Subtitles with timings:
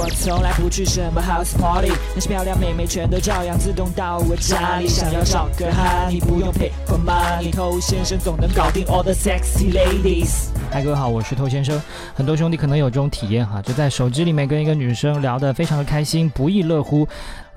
[0.00, 4.86] 我从来不去什么 house party，那些漂亮妹妹全都照样自动到我家里。
[4.86, 10.50] 想要找个 honey，不用 pay for money，偷先生总能搞定 all the sexy ladies。
[10.70, 11.80] 嗨，各位好，我是偷先生。
[12.14, 17.08] 很多兄弟可能有这种体验哈，就在手机里面跟一个女生聊得非常的开心，不亦乐乎，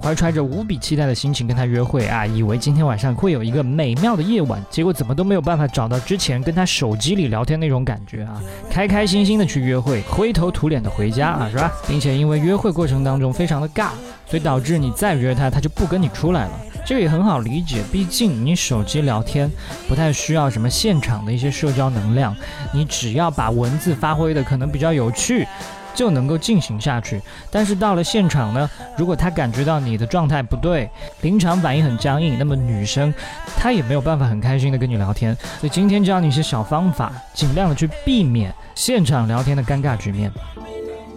[0.02, 11.70] 怀揣着无比期待的心情跟她约会啊，以为今天晚上会有一个美妙的夜晚，结果怎么都没有办法找到之前跟她手机里聊天那种感觉啊，开开心心的去约会，灰头土脸的回家啊，是吧？
[11.86, 13.90] 并且因为约会过程当中非常的尬，
[14.26, 16.52] 所以导致你再约她，她就不跟你出来了。
[16.86, 19.50] 这个也很好理解，毕竟你手机聊天
[19.88, 22.36] 不太需要什么现场的一些社交能量，
[22.74, 25.48] 你只要把文字发挥的可能比较有趣，
[25.94, 27.22] 就能够进行下去。
[27.50, 30.90] 但是到了现场呢，如果他感觉到你的状态不对，
[31.22, 33.14] 临场反应很僵硬，那么女生
[33.58, 35.36] 她也没有办法很开心的跟你聊天。
[35.60, 40.32] 所以今天教你一些小方法，尽量的去避免现场聊天的尴尬局面。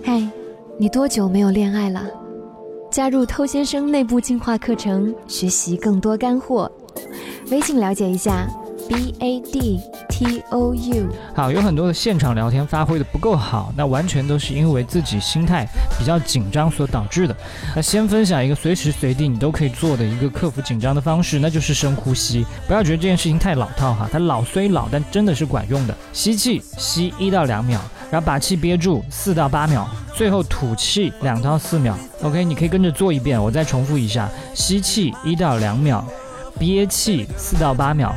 [0.05, 0.23] 嗨，
[0.79, 2.03] 你多久没有恋爱了？
[2.95, 6.71] 加入偷先生内部进化课程，学习更多干货。
[7.51, 8.47] 微信了解一下
[8.89, 11.09] ，b a d t o u。
[11.35, 15.67] 好，有很多的现场聊天发挥的不够好，那完全都是因为自己心态
[15.99, 17.37] 比较紧张所导致的。
[17.75, 22.47] 那先分享一个随时随地你都可以做的一个克服紧张的方式，那就是深呼吸。
[22.69, 25.97] 不要觉得这件事情太老套哈，它老虽老，但真的是管用的。
[26.13, 27.81] 吸气，吸一到两秒，
[28.15, 29.85] 然后把气憋住四到八秒。
[30.15, 36.01] 最后吐气两到四秒，OK，你可以跟着做一遍，我再重复一下：吸气一到两秒，
[36.57, 38.15] 憋气四到八秒，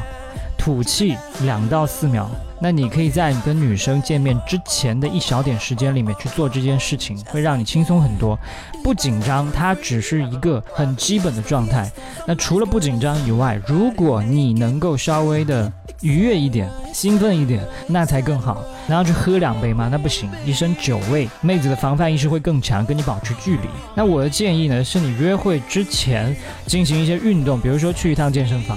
[0.55, 2.29] 吐气两到四秒。
[2.59, 8.37] 那你可以在跟女生见面之前的一小点时间里面去做这件事情，会让你轻松很多，
[8.83, 9.51] 不紧张。
[9.51, 11.91] 它只是一个很基本的状态。
[12.27, 18.65] 那除了不紧张以外，如果你能够稍微的愉悦一点、兴奋一点，那才更好。
[18.87, 19.87] 然后去喝两杯吗？
[19.91, 23.67] 那不行，一身酒味，妹子的防范意识会更强，跟你保持距离。
[23.93, 28.75] 那我的建议呢，是你约会之前进行一些运动，比如说去一趟健身房。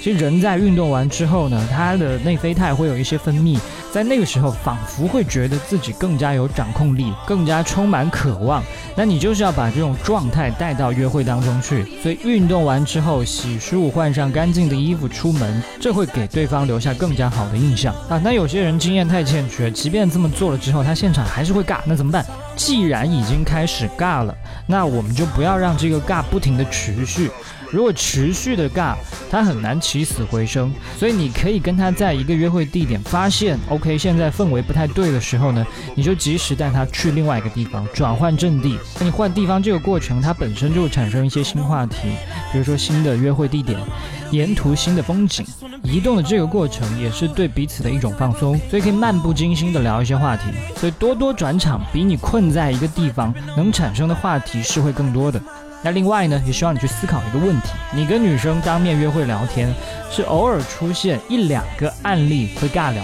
[0.00, 3.58] 其实人在运动完之后呢，他的内啡肽会有一些分泌，
[3.92, 8.62] 在那个时候仿佛会觉得自己更加有掌控力，更加充满渴望。
[8.96, 11.84] 那你就是要把这种状态带到约会当中去。
[12.02, 18.18] 所以运动完之后，洗漱，换上干净的衣服出门，这会给对方留下更加好的印象啊。
[18.24, 22.24] 那有些人经验太欠缺，即便这么做了之后，他现场还是会尬，那怎么办？
[22.56, 24.34] 既然已经开始尬了，
[24.66, 27.30] 那我们就不要让这个尬不停的持续。
[27.70, 28.94] 如果持续的尬，
[29.30, 30.72] 他很难起死回生。
[30.98, 38.78] 所以你可以跟他在一个约会地点发现，OK，现在氛围不太对的时候呢，你就及时带他去另外一个地方转换阵地。
[38.98, 41.96] 那你换地方这个过程，它本身就产生一些新话题，
[42.52, 43.78] 比如说新的约会地点，
[44.30, 45.46] 沿途新的风景，
[45.82, 50.44] 移动的这个过程也是对彼此的一种放松，所以可以漫不经心的聊一些话题。
[50.76, 55.40] 所以多多转场，比你困在一个地方能产生的话题是会更多的。
[55.82, 59.72] 那另外呢，也希望你去思考一个问题：你跟女生当面约会聊天，
[60.10, 63.02] 是偶尔出现一两个案例会尬聊，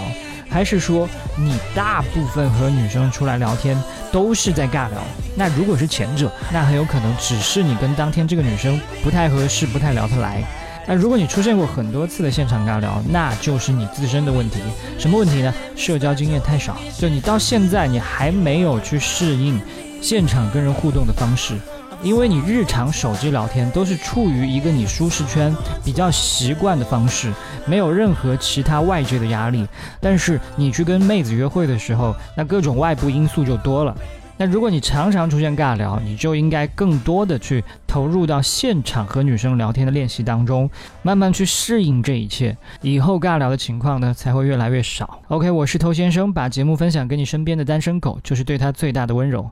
[0.49, 3.75] 还是说你大部分和女生出来聊天
[4.11, 5.01] 都是在尬聊？
[5.35, 10.43] 那如果是前者，那很有可能只是你跟当天这个女生不太合适，不太聊得来。
[10.85, 14.59] 那如果你出现过很多次的现场尬聊，那就是你自身的问题。
[14.97, 15.53] 什么问题呢？
[15.75, 19.59] 社交经验太少，就你到现在你还没有去适应
[19.99, 21.55] 现场跟人互动的方式。
[22.03, 25.53] 因为你日常手机聊天都是处于一个你舒适圈
[25.83, 27.31] 比较习惯的方式，
[27.65, 29.67] 没有任何其他外界的压力。
[29.99, 33.95] 但是你去跟妹子约会的时候，那各种外部因素就多了。
[34.39, 40.69] 那如果你常常出现尬聊，你就应该更多的去投入到现场和女生聊天的练习当中，
[41.01, 45.21] 慢慢去适应这一切，以后尬聊的情况呢才会越来越少。
[45.29, 49.49] OK，我是头先生，把节目分享给你身边的单身狗，就是对他最大的温柔。